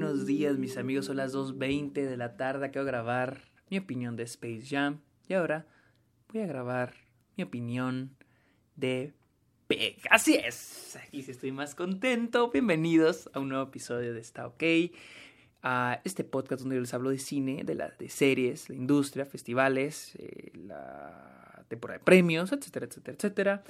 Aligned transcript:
buenos 0.00 0.26
días 0.26 0.56
mis 0.58 0.76
amigos, 0.76 1.06
son 1.06 1.16
las 1.16 1.34
2.20 1.34 1.92
de 1.92 2.16
la 2.16 2.36
tarde, 2.36 2.70
quiero 2.70 2.86
grabar 2.86 3.50
mi 3.68 3.78
opinión 3.78 4.14
de 4.14 4.22
Space 4.22 4.62
Jam. 4.64 5.00
Y 5.26 5.34
ahora 5.34 5.66
voy 6.32 6.42
a 6.42 6.46
grabar 6.46 6.94
mi 7.36 7.42
opinión 7.42 8.14
de 8.76 9.12
Peg. 9.66 9.98
Así 10.08 10.36
es, 10.36 10.54
sí 11.10 11.24
estoy 11.26 11.50
más 11.50 11.74
contento, 11.74 12.48
bienvenidos 12.52 13.28
a 13.32 13.40
un 13.40 13.48
nuevo 13.48 13.64
episodio 13.64 14.14
de 14.14 14.20
Está 14.20 14.46
OK, 14.46 14.62
a 15.64 16.00
este 16.04 16.22
podcast 16.22 16.60
donde 16.60 16.76
yo 16.76 16.80
les 16.80 16.94
hablo 16.94 17.10
de 17.10 17.18
cine, 17.18 17.64
de, 17.64 17.74
la, 17.74 17.88
de 17.98 18.08
series, 18.08 18.68
la 18.68 18.76
industria, 18.76 19.26
festivales, 19.26 20.14
eh, 20.20 20.52
la 20.54 21.64
temporada 21.66 21.98
de 21.98 22.04
premios, 22.04 22.52
etcétera, 22.52 22.86
etcétera, 22.86 23.16
etcétera. 23.16 23.64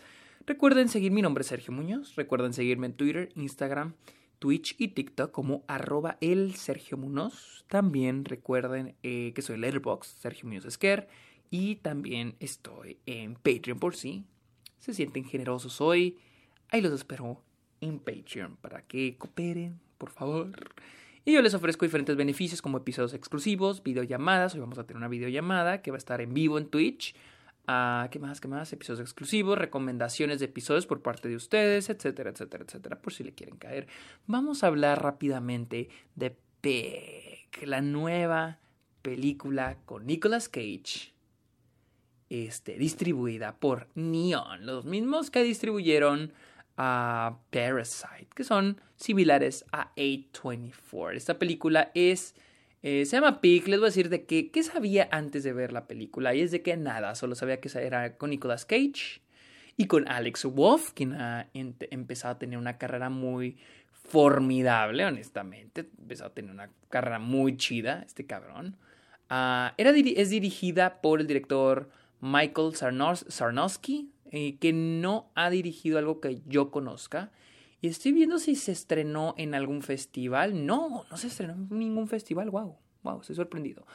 Recuerden 0.45 0.91
seguir, 0.91 1.11
mi 1.11 1.23
nombre 1.23 1.41
es 1.41 1.47
Sergio 1.47 1.73
Muñoz, 1.73 2.17
recuerden 2.17 2.53
seguirme 2.53 2.89
en 2.89 2.93
Twitter, 2.93 3.31
Instagram, 3.35 3.95
Twitch 4.39 4.75
y 4.79 4.89
TikTok 4.89 5.31
como 5.31 5.65
arroba 5.67 6.19
el 6.21 6.55
Sergio 6.55 6.97
Munoz. 6.97 7.65
También 7.69 8.25
recuerden 8.25 8.95
eh, 9.03 9.33
que 9.35 9.43
soy 9.43 9.59
Letterboxd, 9.59 10.19
Sergio 10.19 10.49
Muñoz 10.49 10.65
Esquer. 10.65 11.09
Y 11.51 11.77
también 11.77 12.37
estoy 12.41 12.99
en 13.07 13.35
Patreon 13.35 13.79
por 13.79 13.97
si 13.97 14.25
se 14.79 14.95
sienten 14.95 15.25
generosos 15.25 15.81
hoy. 15.81 16.19
Ahí 16.71 16.81
los 16.81 16.93
espero 16.93 17.43
en 17.81 17.99
Patreon 17.99 18.57
para 18.57 18.83
que 18.83 19.17
cooperen, 19.17 19.81
por 19.97 20.11
favor. 20.11 20.53
Y 21.25 21.33
yo 21.33 21.43
les 21.43 21.55
ofrezco 21.55 21.85
diferentes 21.85 22.17
beneficios 22.17 22.63
como 22.63 22.79
episodios 22.79 23.15
exclusivos, 23.15 23.83
videollamadas. 23.83 24.55
Hoy 24.55 24.61
vamos 24.61 24.79
a 24.79 24.85
tener 24.85 24.99
una 24.99 25.09
videollamada 25.09 25.83
que 25.83 25.91
va 25.91 25.97
a 25.97 25.99
estar 25.99 26.21
en 26.21 26.33
vivo 26.33 26.59
en 26.59 26.69
Twitch. 26.69 27.15
Ah, 27.71 28.09
¿Qué 28.11 28.19
más? 28.19 28.41
¿Qué 28.41 28.49
más? 28.49 28.73
Episodios 28.73 29.01
exclusivos, 29.01 29.59
recomendaciones 29.59 30.39
de 30.39 30.47
episodios 30.47 30.87
por 30.87 31.03
parte 31.03 31.29
de 31.29 31.37
ustedes, 31.37 31.91
etcétera, 31.91 32.31
etcétera, 32.31 32.65
etcétera, 32.67 32.99
por 33.03 33.13
si 33.13 33.25
le 33.25 33.35
quieren 33.35 33.59
caer. 33.59 33.87
Vamos 34.27 34.65
a 34.65 34.69
hablar 34.69 35.03
rápidamente 35.03 35.91
de 36.15 36.35
Peg, 36.63 37.69
la 37.69 37.83
nueva 37.83 38.59
película 39.03 39.77
con 39.85 40.07
Nicolas 40.07 40.49
Cage, 40.49 41.13
este, 42.31 42.79
distribuida 42.79 43.61
por 43.61 43.89
Neon, 43.95 44.65
los 44.65 44.87
mismos 44.87 45.31
que 45.31 45.43
distribuyeron 45.43 46.33
a 46.79 47.37
Parasite, 47.51 48.29
que 48.35 48.45
son 48.45 48.81
similares 48.97 49.67
a 49.73 49.95
A24. 49.95 51.17
Esta 51.17 51.39
película 51.39 51.91
es 51.95 52.35
eh, 52.83 53.05
se 53.07 53.17
llama 53.17 53.41
Pig, 53.41 53.67
les 53.69 53.81
voy 53.81 53.87
a 53.87 53.91
decir 53.91 54.09
de 54.09 54.25
qué, 54.25 54.51
qué 54.51 54.63
sabía 54.63 55.09
antes 55.11 55.43
de 55.43 55.53
ver 55.53 55.73
la 55.73 55.87
película. 55.87 56.35
Y 56.35 56.41
es 56.41 56.51
de 56.51 56.63
que 56.63 56.77
nada, 56.77 57.15
solo 57.15 57.35
sabía 57.35 57.61
que 57.61 57.71
era 57.79 58.17
con 58.17 58.31
Nicolas 58.31 58.65
Cage 58.65 59.21
y 59.77 59.87
con 59.87 60.09
Alex 60.09 60.45
Wolff, 60.45 60.93
quien 60.93 61.15
ha 61.15 61.49
empezado 61.53 62.35
a 62.35 62.39
tener 62.39 62.59
una 62.59 62.79
carrera 62.79 63.11
muy 63.11 63.57
formidable, 63.93 65.05
honestamente. 65.05 65.89
Empezado 65.99 66.31
a 66.31 66.35
tener 66.35 66.51
una 66.51 66.71
carrera 66.89 67.19
muy 67.19 67.57
chida, 67.57 68.05
este 68.07 68.27
cabrón. 68.27 68.77
Ah, 69.29 69.75
era, 69.77 69.91
es 69.91 70.31
dirigida 70.31 71.01
por 71.01 71.21
el 71.21 71.27
director 71.27 71.91
Michael 72.21 72.75
Sarnowski, 72.75 74.11
eh, 74.31 74.57
que 74.59 74.73
no 74.73 75.31
ha 75.35 75.51
dirigido 75.51 75.99
algo 75.99 76.21
que 76.21 76.41
yo 76.47 76.71
conozca. 76.71 77.31
Y 77.81 77.89
estoy 77.89 78.13
viendo 78.13 78.39
si 78.39 78.57
se 78.57 78.73
estrenó 78.73 79.35
en 79.39 79.55
algún 79.55 79.83
festival. 79.83 80.67
No, 80.67 81.05
no 81.11 81.17
se 81.17 81.29
estrenó 81.29 81.55
en 81.55 81.79
ningún 81.79 82.09
festival. 82.09 82.51
Wow, 82.51 82.77
wow, 83.03 83.21
estoy 83.21 83.37
sorprendido. 83.37 83.87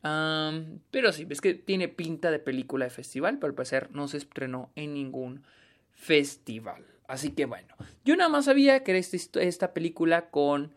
pero 0.00 1.12
sí, 1.12 1.26
es 1.28 1.40
que 1.40 1.54
tiene 1.54 1.88
pinta 1.88 2.30
de 2.30 2.40
película 2.40 2.84
de 2.86 2.90
festival, 2.90 3.38
pero 3.38 3.50
al 3.50 3.54
parecer 3.54 3.90
no 3.92 4.08
se 4.08 4.16
estrenó 4.16 4.72
en 4.74 4.94
ningún 4.94 5.44
festival. 5.92 6.84
Así 7.06 7.30
que 7.30 7.46
bueno, 7.46 7.74
yo 8.04 8.16
nada 8.16 8.28
más 8.28 8.44
sabía 8.44 8.84
que 8.84 8.90
era 8.90 8.98
esta, 8.98 9.40
esta 9.40 9.72
película 9.72 10.30
con 10.30 10.74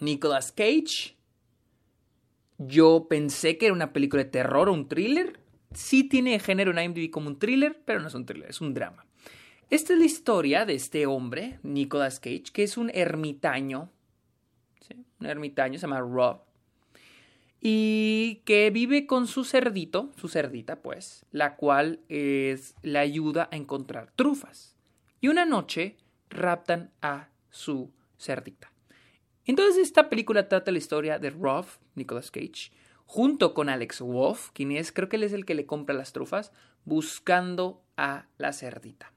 Nicolas 0.00 0.52
Cage. 0.52 1.16
Yo 2.58 3.06
pensé 3.08 3.56
que 3.56 3.66
era 3.66 3.74
una 3.74 3.92
película 3.92 4.24
de 4.24 4.30
terror 4.30 4.68
o 4.68 4.72
un 4.72 4.88
thriller. 4.88 5.40
Sí 5.72 6.04
tiene 6.04 6.38
género 6.38 6.70
en 6.70 6.78
IMDb 6.78 7.10
como 7.10 7.28
un 7.28 7.38
thriller, 7.38 7.80
pero 7.84 8.00
no 8.00 8.08
es 8.08 8.14
un 8.14 8.26
thriller, 8.26 8.50
es 8.50 8.60
un 8.60 8.74
drama. 8.74 9.06
Esta 9.68 9.94
es 9.94 9.98
la 9.98 10.04
historia 10.04 10.64
de 10.64 10.74
este 10.74 11.06
hombre, 11.06 11.58
Nicolas 11.64 12.20
Cage, 12.20 12.44
que 12.52 12.62
es 12.62 12.76
un 12.76 12.88
ermitaño. 12.94 13.90
Un 15.18 15.26
ermitaño, 15.26 15.76
se 15.76 15.82
llama 15.82 15.98
Rob. 15.98 16.42
Y 17.60 18.42
que 18.44 18.70
vive 18.70 19.08
con 19.08 19.26
su 19.26 19.42
cerdito, 19.42 20.12
su 20.16 20.28
cerdita, 20.28 20.82
pues, 20.82 21.26
la 21.32 21.56
cual 21.56 21.98
es, 22.08 22.76
le 22.82 23.00
ayuda 23.00 23.48
a 23.50 23.56
encontrar 23.56 24.12
trufas. 24.14 24.76
Y 25.20 25.28
una 25.28 25.44
noche 25.44 25.96
raptan 26.30 26.92
a 27.02 27.30
su 27.50 27.90
cerdita. 28.18 28.70
Entonces, 29.46 29.78
esta 29.78 30.08
película 30.08 30.48
trata 30.48 30.70
la 30.70 30.78
historia 30.78 31.18
de 31.18 31.30
Rob, 31.30 31.66
Nicolas 31.96 32.30
Cage, 32.30 32.70
junto 33.04 33.52
con 33.52 33.68
Alex 33.68 34.00
Wolff, 34.00 34.50
quien 34.52 34.70
es, 34.70 34.92
creo 34.92 35.08
que 35.08 35.16
él 35.16 35.24
es 35.24 35.32
el 35.32 35.44
que 35.44 35.56
le 35.56 35.66
compra 35.66 35.96
las 35.96 36.12
trufas, 36.12 36.52
buscando 36.84 37.82
a 37.96 38.26
la 38.38 38.52
cerdita. 38.52 39.12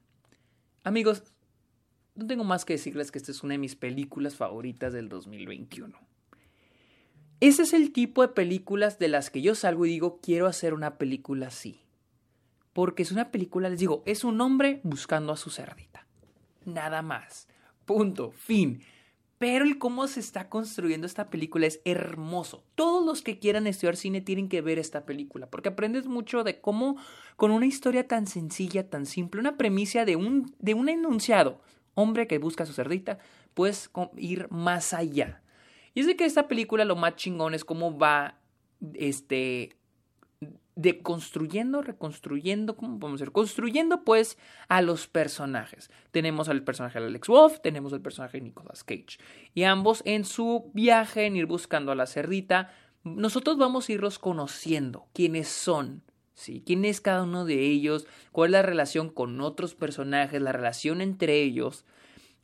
Amigos, 0.82 1.22
no 2.14 2.26
tengo 2.26 2.44
más 2.44 2.64
que 2.64 2.74
decirles 2.74 3.10
que 3.10 3.18
esta 3.18 3.32
es 3.32 3.42
una 3.42 3.54
de 3.54 3.58
mis 3.58 3.76
películas 3.76 4.34
favoritas 4.34 4.92
del 4.92 5.08
2021. 5.08 5.98
Ese 7.40 7.62
es 7.62 7.72
el 7.72 7.92
tipo 7.92 8.22
de 8.22 8.28
películas 8.28 8.98
de 8.98 9.08
las 9.08 9.30
que 9.30 9.40
yo 9.40 9.54
salgo 9.54 9.86
y 9.86 9.90
digo, 9.90 10.20
quiero 10.22 10.46
hacer 10.46 10.74
una 10.74 10.98
película 10.98 11.46
así. 11.46 11.80
Porque 12.72 13.02
es 13.02 13.12
una 13.12 13.30
película, 13.30 13.68
les 13.68 13.80
digo, 13.80 14.02
es 14.06 14.24
un 14.24 14.40
hombre 14.40 14.80
buscando 14.84 15.32
a 15.32 15.36
su 15.36 15.50
cerdita. 15.50 16.06
Nada 16.64 17.02
más. 17.02 17.48
Punto. 17.86 18.30
Fin. 18.32 18.82
Pero 19.40 19.64
el 19.64 19.78
cómo 19.78 20.06
se 20.06 20.20
está 20.20 20.50
construyendo 20.50 21.06
esta 21.06 21.30
película 21.30 21.66
es 21.66 21.80
hermoso. 21.86 22.62
Todos 22.74 23.02
los 23.02 23.22
que 23.22 23.38
quieran 23.38 23.66
estudiar 23.66 23.96
cine 23.96 24.20
tienen 24.20 24.50
que 24.50 24.60
ver 24.60 24.78
esta 24.78 25.06
película, 25.06 25.48
porque 25.48 25.70
aprendes 25.70 26.04
mucho 26.04 26.44
de 26.44 26.60
cómo, 26.60 26.98
con 27.36 27.50
una 27.50 27.64
historia 27.64 28.06
tan 28.06 28.26
sencilla, 28.26 28.90
tan 28.90 29.06
simple, 29.06 29.40
una 29.40 29.56
premisa 29.56 30.04
de 30.04 30.16
un, 30.16 30.54
de 30.58 30.74
un 30.74 30.90
enunciado, 30.90 31.62
hombre 31.94 32.26
que 32.26 32.36
busca 32.36 32.66
su 32.66 32.74
cerdita, 32.74 33.18
puedes 33.54 33.90
ir 34.18 34.46
más 34.50 34.92
allá. 34.92 35.42
Y 35.94 36.00
es 36.00 36.06
de 36.06 36.16
que 36.16 36.26
esta 36.26 36.46
película 36.46 36.84
lo 36.84 36.96
más 36.96 37.16
chingón 37.16 37.54
es 37.54 37.64
cómo 37.64 37.96
va 37.96 38.38
este, 38.92 39.74
de 40.80 41.02
construyendo, 41.02 41.82
reconstruyendo, 41.82 42.76
¿cómo 42.76 42.98
podemos 42.98 43.20
decir? 43.20 43.32
Construyendo 43.32 44.02
pues 44.04 44.38
a 44.68 44.80
los 44.80 45.06
personajes. 45.06 45.90
Tenemos 46.10 46.48
al 46.48 46.62
personaje 46.62 46.98
de 46.98 47.06
Alex 47.06 47.28
Wolf, 47.28 47.60
tenemos 47.60 47.92
al 47.92 48.00
personaje 48.00 48.38
de 48.38 48.44
Nicolas 48.44 48.82
Cage. 48.82 49.18
Y 49.54 49.64
ambos 49.64 50.02
en 50.06 50.24
su 50.24 50.70
viaje, 50.72 51.26
en 51.26 51.36
ir 51.36 51.46
buscando 51.46 51.92
a 51.92 51.94
la 51.94 52.06
cerdita, 52.06 52.72
nosotros 53.04 53.58
vamos 53.58 53.88
a 53.88 53.92
irlos 53.92 54.18
conociendo, 54.18 55.06
quiénes 55.12 55.48
son, 55.48 56.02
¿sí? 56.34 56.62
¿Quién 56.64 56.84
es 56.84 57.00
cada 57.00 57.24
uno 57.24 57.44
de 57.44 57.60
ellos? 57.60 58.06
¿Cuál 58.32 58.50
es 58.50 58.52
la 58.52 58.62
relación 58.62 59.10
con 59.10 59.40
otros 59.40 59.74
personajes? 59.74 60.40
La 60.40 60.52
relación 60.52 61.00
entre 61.02 61.42
ellos. 61.42 61.84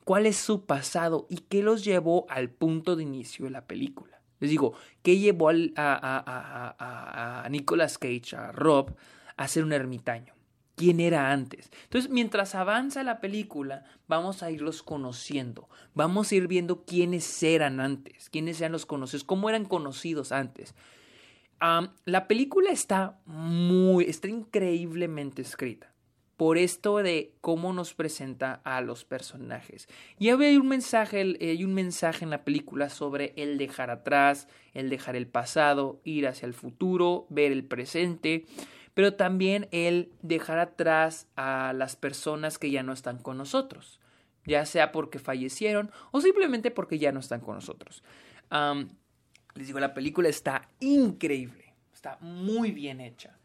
¿Cuál 0.04 0.26
es 0.26 0.36
su 0.36 0.66
pasado? 0.66 1.26
¿Y 1.30 1.38
qué 1.38 1.62
los 1.62 1.84
llevó 1.84 2.26
al 2.28 2.50
punto 2.50 2.96
de 2.96 3.02
inicio 3.02 3.46
de 3.46 3.50
la 3.50 3.66
película? 3.66 4.15
Les 4.40 4.50
digo, 4.50 4.74
¿qué 5.02 5.18
llevó 5.18 5.50
a, 5.76 7.46
Nicolas 7.50 7.98
Cage, 7.98 8.36
a 8.36 8.52
Rob, 8.52 8.94
a 9.36 9.48
ser 9.48 9.64
un 9.64 9.72
ermitaño? 9.72 10.34
¿Quién 10.74 11.00
era 11.00 11.32
antes? 11.32 11.70
Entonces, 11.84 12.10
mientras 12.10 12.54
avanza 12.54 13.02
la 13.02 13.20
película, 13.20 13.84
vamos 14.08 14.42
a 14.42 14.50
irlos 14.50 14.82
conociendo. 14.82 15.70
Vamos 15.94 16.30
a 16.30 16.34
ir 16.34 16.48
viendo 16.48 16.84
quiénes 16.84 17.42
eran 17.42 17.80
antes, 17.80 18.28
quiénes 18.28 18.60
eran 18.60 18.72
los 18.72 18.84
conocidos, 18.84 19.24
cómo 19.24 19.48
eran 19.48 19.64
conocidos 19.64 20.32
antes. 20.32 20.74
la 22.04 22.28
película 22.28 22.70
está 22.70 23.18
muy, 23.24 24.04
está 24.04 24.28
increíblemente 24.28 25.40
escrita 25.40 25.95
por 26.36 26.58
esto 26.58 26.98
de 26.98 27.32
cómo 27.40 27.72
nos 27.72 27.94
presenta 27.94 28.60
a 28.64 28.80
los 28.82 29.04
personajes. 29.04 29.88
Y 30.18 30.28
hay 30.28 30.56
un 30.56 30.68
mensaje, 30.68 31.36
hay 31.40 31.64
un 31.64 31.74
mensaje 31.74 32.24
en 32.24 32.30
la 32.30 32.44
película 32.44 32.90
sobre 32.90 33.32
el 33.36 33.56
dejar 33.56 33.90
atrás, 33.90 34.46
el 34.74 34.90
dejar 34.90 35.16
el 35.16 35.26
pasado, 35.26 36.00
ir 36.04 36.26
hacia 36.26 36.46
el 36.46 36.54
futuro, 36.54 37.26
ver 37.30 37.52
el 37.52 37.64
presente, 37.64 38.44
pero 38.92 39.14
también 39.14 39.68
el 39.72 40.12
dejar 40.22 40.58
atrás 40.58 41.26
a 41.36 41.72
las 41.74 41.96
personas 41.96 42.58
que 42.58 42.70
ya 42.70 42.82
no 42.82 42.92
están 42.92 43.18
con 43.18 43.38
nosotros, 43.38 44.00
ya 44.44 44.66
sea 44.66 44.92
porque 44.92 45.18
fallecieron 45.18 45.90
o 46.12 46.20
simplemente 46.20 46.70
porque 46.70 46.98
ya 46.98 47.12
no 47.12 47.20
están 47.20 47.40
con 47.40 47.54
nosotros. 47.54 48.02
les 49.54 49.66
digo, 49.66 49.80
la 49.80 49.94
película 49.94 50.28
está 50.28 50.68
increíble, 50.80 51.74
está 51.94 52.18
muy 52.20 52.72
bien 52.72 53.00
hecha 53.00 53.38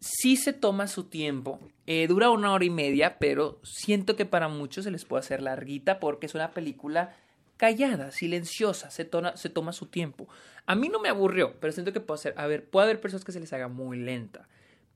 sí 0.00 0.36
se 0.36 0.52
toma 0.52 0.88
su 0.88 1.04
tiempo. 1.04 1.60
Eh, 1.86 2.06
dura 2.08 2.30
una 2.30 2.52
hora 2.52 2.64
y 2.64 2.70
media, 2.70 3.18
pero 3.18 3.60
siento 3.62 4.16
que 4.16 4.24
para 4.24 4.48
muchos 4.48 4.84
se 4.84 4.90
les 4.90 5.04
puede 5.04 5.20
hacer 5.20 5.42
larguita 5.42 6.00
porque 6.00 6.26
es 6.26 6.34
una 6.34 6.52
película 6.52 7.14
callada, 7.60 8.10
silenciosa, 8.10 8.90
se, 8.90 9.04
toma 9.04 9.72
su 9.72 9.86
tiempo. 9.86 10.28
A 10.64 10.74
mí 10.74 10.88
no 10.88 10.98
me 10.98 11.10
aburrió, 11.10 11.60
pero 11.60 11.72
siento 11.74 11.92
que 11.92 12.02
a 12.36 12.46
ver, 12.46 12.70
puede 12.70 12.84
haber 12.84 13.02
personas 13.02 13.22
que 13.22 13.32
se 13.32 13.40
les 13.40 13.52
haga 13.52 13.68
muy 13.68 13.98
lenta, 13.98 14.48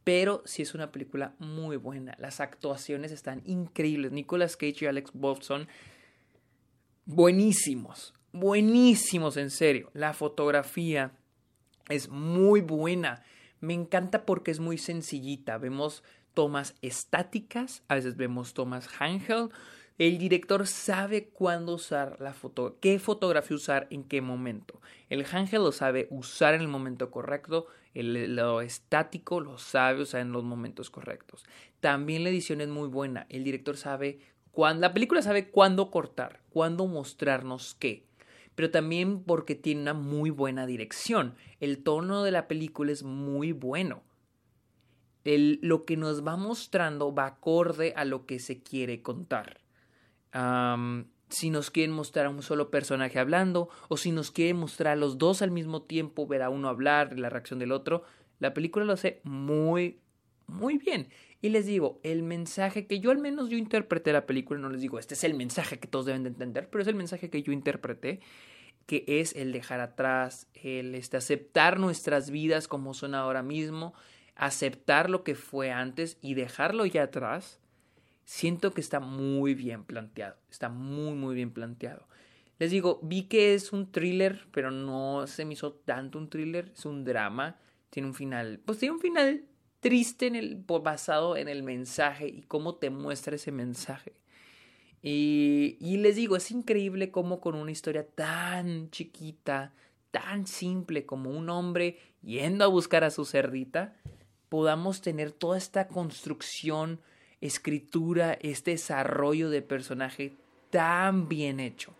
pero 0.02 0.42
sí 0.46 0.62
es 0.62 0.74
una 0.74 0.90
película 0.90 1.34
muy 1.38 1.76
buena. 1.76 2.16
Las 2.18 2.40
actuaciones 2.40 3.12
están 3.12 3.42
increíbles. 3.44 4.12
Nicolas 4.12 4.56
Cage 4.56 4.76
y 4.80 4.86
Alex 4.86 5.10
Wolff 5.12 5.42
son 5.42 5.68
buenísimos. 7.04 8.14
buenísimos, 8.32 9.36
en 9.36 9.50
serio. 9.50 9.90
La 9.92 10.14
fotografía 10.14 11.12
es 11.90 12.08
muy 12.08 12.62
buena. 12.62 13.22
Me 13.64 13.74
encanta 13.74 14.26
porque 14.26 14.50
es 14.50 14.60
muy 14.60 14.76
sencillita. 14.76 15.56
Vemos 15.58 16.02
tomas 16.34 16.74
estáticas, 16.82 17.82
a 17.88 17.94
veces 17.94 18.16
vemos 18.16 18.52
tomas 18.52 18.88
handheld. 18.98 19.52
El 19.96 20.18
director 20.18 20.66
sabe 20.66 21.28
cuándo 21.28 21.74
usar 21.74 22.16
la 22.20 22.34
foto, 22.34 22.78
qué 22.80 22.98
fotografía 22.98 23.56
usar 23.56 23.86
en 23.90 24.02
qué 24.02 24.20
momento. 24.20 24.80
El 25.08 25.24
handheld 25.24 25.64
lo 25.64 25.72
sabe 25.72 26.08
usar 26.10 26.54
en 26.54 26.62
el 26.62 26.68
momento 26.68 27.12
correcto, 27.12 27.68
el, 27.94 28.34
lo 28.34 28.60
estático 28.60 29.38
lo 29.38 29.56
sabe 29.56 30.02
usar 30.02 30.20
en 30.20 30.32
los 30.32 30.42
momentos 30.42 30.90
correctos. 30.90 31.44
También 31.80 32.24
la 32.24 32.30
edición 32.30 32.60
es 32.60 32.68
muy 32.68 32.88
buena. 32.88 33.26
El 33.28 33.44
director 33.44 33.76
sabe 33.76 34.18
cuándo, 34.50 34.80
la 34.80 34.92
película 34.92 35.22
sabe 35.22 35.48
cuándo 35.50 35.92
cortar, 35.92 36.40
cuándo 36.50 36.86
mostrarnos 36.88 37.76
qué 37.76 38.04
pero 38.54 38.70
también 38.70 39.22
porque 39.22 39.54
tiene 39.54 39.82
una 39.82 39.94
muy 39.94 40.30
buena 40.30 40.66
dirección. 40.66 41.34
El 41.60 41.82
tono 41.82 42.22
de 42.22 42.30
la 42.30 42.48
película 42.48 42.92
es 42.92 43.02
muy 43.02 43.52
bueno. 43.52 44.02
El, 45.24 45.58
lo 45.62 45.84
que 45.84 45.96
nos 45.96 46.26
va 46.26 46.36
mostrando 46.36 47.14
va 47.14 47.26
acorde 47.26 47.94
a 47.96 48.04
lo 48.04 48.26
que 48.26 48.38
se 48.38 48.62
quiere 48.62 49.02
contar. 49.02 49.60
si 51.28 51.50
nos 51.50 51.70
quieren 51.70 51.92
mostrar 51.92 52.26
a 52.26 52.30
un 52.30 52.42
solo 52.42 52.70
personaje 52.70 53.18
hablando 53.18 53.68
o 53.88 53.96
si 53.96 54.12
nos 54.12 54.30
quieren 54.30 54.56
mostrar 54.56 54.92
a 54.92 54.96
los 54.96 55.18
dos 55.18 55.42
al 55.42 55.50
mismo 55.50 55.82
tiempo, 55.82 56.26
ver 56.26 56.42
a 56.42 56.50
uno 56.50 56.68
hablar, 56.68 57.18
la 57.18 57.30
reacción 57.30 57.58
del 57.58 57.72
otro, 57.72 58.04
la 58.38 58.52
película 58.54 58.84
lo 58.84 58.92
hace 58.92 59.20
muy, 59.24 60.00
muy 60.46 60.78
bien. 60.78 61.08
Y 61.40 61.50
les 61.50 61.66
digo, 61.66 62.00
el 62.02 62.22
mensaje 62.22 62.86
que 62.86 63.00
yo 63.00 63.10
al 63.10 63.18
menos 63.18 63.50
yo 63.50 63.56
interpreté 63.56 64.12
la 64.12 64.26
película, 64.26 64.60
no 64.60 64.70
les 64.70 64.80
digo, 64.80 64.98
este 64.98 65.14
es 65.14 65.24
el 65.24 65.34
mensaje 65.34 65.78
que 65.78 65.88
todos 65.88 66.06
deben 66.06 66.22
de 66.22 66.30
entender, 66.30 66.68
pero 66.70 66.82
es 66.82 66.88
el 66.88 66.94
mensaje 66.94 67.28
que 67.30 67.42
yo 67.42 67.52
interpreté, 67.52 68.20
que 68.86 69.04
es 69.06 69.34
el 69.34 69.52
dejar 69.52 69.80
atrás, 69.80 70.48
el 70.54 70.94
este, 70.94 71.16
aceptar 71.16 71.78
nuestras 71.78 72.30
vidas 72.30 72.68
como 72.68 72.94
son 72.94 73.14
ahora 73.14 73.42
mismo, 73.42 73.94
aceptar 74.36 75.10
lo 75.10 75.22
que 75.22 75.34
fue 75.34 75.70
antes 75.70 76.18
y 76.20 76.34
dejarlo 76.34 76.86
ya 76.86 77.04
atrás, 77.04 77.60
siento 78.24 78.72
que 78.72 78.80
está 78.80 79.00
muy 79.00 79.54
bien 79.54 79.84
planteado, 79.84 80.36
está 80.50 80.68
muy, 80.68 81.14
muy 81.14 81.34
bien 81.34 81.50
planteado. 81.50 82.06
Les 82.58 82.70
digo, 82.70 83.00
vi 83.02 83.24
que 83.24 83.54
es 83.54 83.72
un 83.72 83.90
thriller, 83.90 84.46
pero 84.52 84.70
no 84.70 85.26
se 85.26 85.44
me 85.44 85.54
hizo 85.54 85.72
tanto 85.72 86.18
un 86.18 86.30
thriller, 86.30 86.70
es 86.74 86.84
un 86.86 87.04
drama, 87.04 87.58
tiene 87.90 88.08
un 88.08 88.14
final, 88.14 88.60
pues 88.64 88.78
tiene 88.78 88.94
un 88.94 89.00
final 89.00 89.44
triste 89.84 90.26
en 90.26 90.34
el, 90.34 90.64
basado 90.66 91.36
en 91.36 91.46
el 91.46 91.62
mensaje 91.62 92.26
y 92.26 92.40
cómo 92.48 92.76
te 92.76 92.88
muestra 92.88 93.36
ese 93.36 93.52
mensaje. 93.52 94.14
Y, 95.02 95.76
les 95.98 96.16
digo, 96.16 96.36
es 96.36 96.50
increíble 96.50 97.10
cómo 97.10 97.38
con 97.38 97.54
una 97.54 97.70
historia 97.70 98.06
tan 98.06 98.90
chiquita, 98.90 99.74
tan 100.10 100.46
simple 100.46 101.04
como 101.04 101.28
un 101.28 101.50
hombre 101.50 101.98
yendo 102.22 102.64
a 102.64 102.68
buscar 102.68 103.04
a 103.04 103.10
su 103.10 103.26
cerdita, 103.26 103.94
podamos 104.48 105.02
tener 105.02 105.32
toda 105.32 105.58
esta 105.58 105.86
construcción, 105.86 106.98
escritura, 107.42 108.38
este 108.40 108.70
desarrollo 108.70 109.50
de 109.50 109.60
personaje 109.60 110.32
tan 110.70 111.28
bien 111.28 111.60
hecho. 111.60 111.92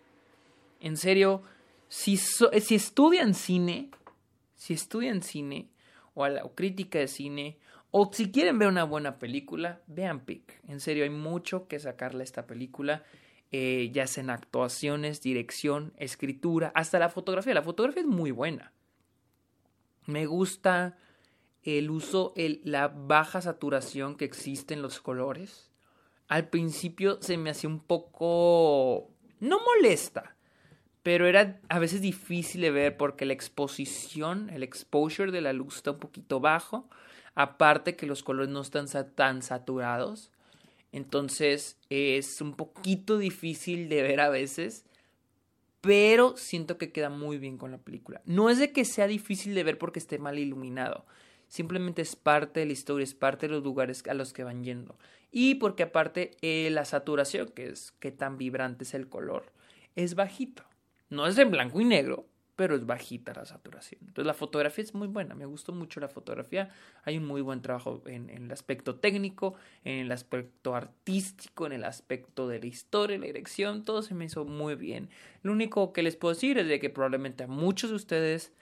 En 0.79 0.97
serio, 0.97 1.43
si, 1.87 2.17
si 2.17 2.73
estudian 2.73 3.35
cine, 3.35 3.91
si 4.55 4.73
estudian 4.73 5.21
cine, 5.21 5.67
o, 6.15 6.25
a 6.25 6.43
o 6.43 6.55
crítica 6.55 6.97
de 6.97 7.07
cine, 7.07 7.57
o 7.97 8.11
si 8.11 8.29
quieren 8.29 8.59
ver 8.59 8.67
una 8.67 8.83
buena 8.83 9.19
película, 9.19 9.79
vean 9.87 10.25
Pick. 10.25 10.59
En 10.67 10.81
serio, 10.81 11.05
hay 11.05 11.09
mucho 11.09 11.69
que 11.69 11.79
sacarle 11.79 12.23
a 12.23 12.25
esta 12.25 12.45
película. 12.45 13.05
Eh, 13.53 13.89
ya 13.93 14.05
sea 14.05 14.21
en 14.21 14.31
actuaciones, 14.31 15.21
dirección, 15.21 15.93
escritura, 15.95 16.73
hasta 16.75 16.99
la 16.99 17.07
fotografía. 17.07 17.53
La 17.53 17.61
fotografía 17.61 18.01
es 18.01 18.07
muy 18.07 18.31
buena. 18.31 18.73
Me 20.07 20.25
gusta 20.25 20.97
el 21.63 21.89
uso, 21.89 22.33
la 22.65 22.89
baja 22.89 23.39
saturación 23.39 24.17
que 24.17 24.25
existe 24.25 24.73
en 24.73 24.81
los 24.81 24.99
colores. 24.99 25.71
Al 26.27 26.49
principio 26.49 27.17
se 27.21 27.37
me 27.37 27.49
hacía 27.49 27.69
un 27.69 27.79
poco... 27.79 29.09
no 29.39 29.61
molesta, 29.63 30.35
pero 31.01 31.27
era 31.27 31.61
a 31.69 31.79
veces 31.79 32.01
difícil 32.01 32.59
de 32.59 32.71
ver 32.71 32.97
porque 32.97 33.23
la 33.23 33.31
exposición, 33.31 34.49
el 34.49 34.63
exposure 34.63 35.31
de 35.31 35.39
la 35.39 35.53
luz 35.53 35.77
está 35.77 35.91
un 35.91 35.99
poquito 35.99 36.41
bajo. 36.41 36.89
Aparte 37.35 37.95
que 37.95 38.07
los 38.07 38.23
colores 38.23 38.49
no 38.49 38.61
están 38.61 38.87
tan 39.13 39.41
saturados. 39.41 40.31
Entonces 40.91 41.77
es 41.89 42.41
un 42.41 42.55
poquito 42.55 43.17
difícil 43.17 43.89
de 43.89 44.01
ver 44.01 44.21
a 44.21 44.29
veces. 44.29 44.85
Pero 45.81 46.35
siento 46.37 46.79
que 46.79 46.91
queda 46.91 47.09
muy 47.09 47.37
bien 47.37 47.57
con 47.57 47.69
la 47.69 47.77
película. 47.77 48.21
No 48.25 48.49
es 48.49 48.57
de 48.57 48.71
que 48.71 48.85
sea 48.85 49.05
difícil 49.05 49.53
de 49.53 49.63
ver 49.63 49.77
porque 49.77 49.99
esté 49.99 50.17
mal 50.17 50.39
iluminado. 50.39 51.05
Simplemente 51.47 52.01
es 52.01 52.15
parte 52.15 52.61
de 52.61 52.65
la 52.65 52.73
historia, 52.73 53.03
es 53.03 53.13
parte 53.13 53.47
de 53.47 53.53
los 53.53 53.63
lugares 53.63 54.03
a 54.09 54.13
los 54.15 54.33
que 54.33 54.43
van 54.43 54.63
yendo. 54.63 54.97
Y 55.31 55.55
porque 55.55 55.83
aparte 55.83 56.31
eh, 56.41 56.69
la 56.71 56.85
saturación, 56.85 57.49
que 57.49 57.67
es 57.67 57.91
que 57.99 58.11
tan 58.11 58.37
vibrante 58.37 58.83
es 58.83 58.93
el 58.93 59.09
color, 59.09 59.51
es 59.95 60.15
bajito. 60.15 60.63
No 61.09 61.27
es 61.27 61.37
en 61.37 61.51
blanco 61.51 61.79
y 61.79 61.85
negro, 61.85 62.25
pero 62.55 62.75
es 62.75 62.85
bajita 62.85 63.33
la 63.33 63.45
saturación. 63.45 63.99
Entonces 64.01 64.25
la 64.25 64.33
fotografía 64.33 64.83
es 64.83 64.93
muy 64.93 65.07
buena, 65.07 65.35
me 65.35 65.45
gustó 65.45 65.73
mucho 65.73 65.99
la 65.99 66.07
fotografía, 66.07 66.69
hay 67.03 67.17
un 67.17 67.25
muy 67.25 67.41
buen 67.41 67.61
trabajo 67.61 68.01
en, 68.05 68.29
el 68.29 68.51
aspecto 68.51 68.95
técnico, 68.95 69.55
en 69.83 69.99
el 69.99 70.11
aspecto 70.11 70.75
artístico, 70.75 71.65
en 71.65 71.73
el 71.73 71.83
aspecto 71.83 72.47
de 72.47 72.59
la 72.59 72.65
historia, 72.67 73.17
la 73.17 73.25
dirección, 73.25 73.83
todo 73.83 74.01
se 74.01 74.13
me 74.13 74.25
hizo 74.25 74.45
muy 74.45 74.75
bien. 74.75 75.09
Lo 75.43 75.51
único 75.51 75.91
que 75.91 76.03
les 76.03 76.15
puedo 76.15 76.33
decir 76.33 76.57
es 76.57 76.79
que 76.79 76.89
probablemente 76.89 77.43
a 77.43 77.47
muchos 77.47 77.89
de 77.89 77.97
ustedes 77.97 78.53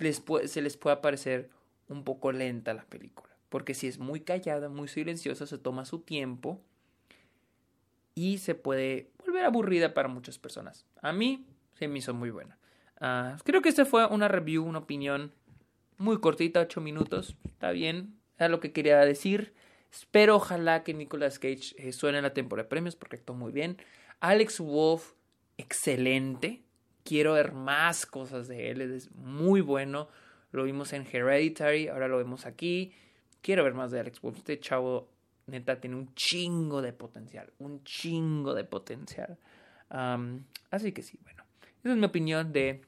les 0.00 0.22
se 0.46 0.62
les 0.62 0.76
pueda 0.76 1.00
parecer 1.00 1.50
un 1.88 2.04
poco 2.04 2.32
lenta 2.32 2.74
la 2.74 2.84
película, 2.84 3.30
porque 3.48 3.74
si 3.74 3.86
es 3.86 3.98
muy 3.98 4.20
callada, 4.20 4.68
muy 4.68 4.88
silenciosa, 4.88 5.46
se 5.46 5.58
toma 5.58 5.84
su 5.84 6.00
tiempo 6.00 6.60
y 8.16 8.38
se 8.38 8.56
puede 8.56 9.10
volver 9.24 9.44
aburrida 9.44 9.94
para 9.94 10.08
muchas 10.08 10.38
personas. 10.38 10.84
A 11.02 11.12
mí 11.12 11.46
se 11.78 11.86
me 11.86 12.00
hizo 12.00 12.12
muy 12.14 12.30
buena. 12.30 12.58
Ah, 13.00 13.36
creo 13.44 13.62
que 13.62 13.68
esta 13.68 13.84
fue 13.84 14.06
una 14.06 14.28
review, 14.28 14.64
una 14.64 14.80
opinión 14.80 15.32
muy 15.98 16.20
cortita, 16.20 16.60
8 16.60 16.80
minutos. 16.80 17.36
Está 17.44 17.70
bien, 17.70 18.18
era 18.38 18.48
lo 18.48 18.60
que 18.60 18.72
quería 18.72 18.98
decir. 19.00 19.54
Espero, 19.92 20.36
ojalá 20.36 20.82
que 20.82 20.94
Nicolas 20.94 21.38
Cage 21.38 21.74
eh, 21.76 21.92
suene 21.92 22.18
en 22.18 22.24
la 22.24 22.34
temporada 22.34 22.64
de 22.64 22.70
premios 22.70 22.96
porque 22.96 23.16
actuó 23.16 23.34
muy 23.34 23.52
bien. 23.52 23.78
Alex 24.20 24.60
Wolf, 24.60 25.12
excelente. 25.56 26.62
Quiero 27.04 27.34
ver 27.34 27.52
más 27.52 28.04
cosas 28.04 28.48
de 28.48 28.70
él, 28.70 28.80
es 28.80 29.10
muy 29.12 29.60
bueno. 29.60 30.08
Lo 30.50 30.64
vimos 30.64 30.92
en 30.92 31.06
Hereditary, 31.10 31.88
ahora 31.88 32.08
lo 32.08 32.18
vemos 32.18 32.46
aquí. 32.46 32.92
Quiero 33.40 33.64
ver 33.64 33.74
más 33.74 33.90
de 33.90 34.00
Alex 34.00 34.20
Wolf. 34.20 34.38
Este 34.38 34.58
chavo, 34.60 35.08
neta, 35.46 35.80
tiene 35.80 35.96
un 35.96 36.14
chingo 36.14 36.82
de 36.82 36.92
potencial. 36.92 37.52
Un 37.58 37.82
chingo 37.84 38.54
de 38.54 38.64
potencial. 38.64 39.38
así 40.70 40.92
que 40.92 41.02
sí, 41.02 41.18
bueno. 41.22 41.44
Esa 41.80 41.92
es 41.92 41.96
mi 41.96 42.06
opinión 42.06 42.52
de 42.52 42.82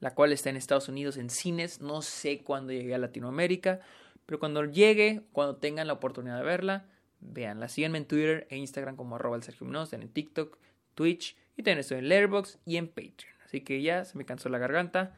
la 0.00 0.14
cual 0.14 0.32
está 0.32 0.50
en 0.50 0.56
Estados 0.56 0.88
Unidos 0.88 1.16
en 1.16 1.30
cines. 1.30 1.80
No 1.80 2.02
sé 2.02 2.42
cuándo 2.42 2.72
llegue 2.72 2.94
a 2.94 2.98
Latinoamérica, 2.98 3.80
pero 4.26 4.38
cuando 4.38 4.64
llegue, 4.64 5.22
cuando 5.32 5.56
tengan 5.56 5.86
la 5.86 5.94
oportunidad 5.94 6.38
de 6.38 6.44
verla, 6.44 6.86
veanla. 7.20 7.68
Síganme 7.68 7.98
en 7.98 8.06
Twitter 8.06 8.46
e 8.50 8.56
Instagram 8.56 8.96
como 8.96 9.16
arroba 9.16 9.36
el 9.36 9.42
Sergio 9.42 9.66
en 9.92 10.08
TikTok, 10.08 10.58
Twitch 10.94 11.36
y 11.56 11.62
también 11.62 11.78
estoy 11.78 11.98
en 11.98 12.08
Letterboxd 12.08 12.58
y 12.66 12.76
en 12.76 12.88
Patreon. 12.88 13.34
Así 13.44 13.60
que 13.60 13.82
ya 13.82 14.04
se 14.04 14.18
me 14.18 14.24
cansó 14.24 14.48
la 14.48 14.58
garganta. 14.58 15.16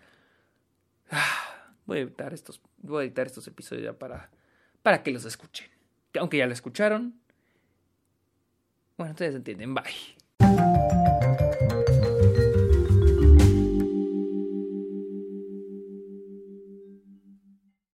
Voy 1.87 1.99
a 1.99 2.01
editar 2.03 2.35
estos, 2.35 2.61
voy 2.79 3.03
a 3.03 3.07
editar 3.07 3.29
estos 3.29 3.47
episodios 3.47 3.85
ya 3.85 3.93
para, 3.93 4.29
para 4.83 5.05
que 5.05 5.13
los 5.13 5.25
escuchen. 5.25 5.69
Aunque 6.19 6.39
ya 6.39 6.47
lo 6.47 6.53
escucharon. 6.53 7.21
Bueno, 8.97 9.13
ustedes 9.13 9.37
entienden. 9.37 9.73
Bye. 9.73 11.46